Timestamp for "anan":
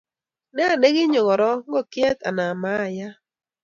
2.27-2.53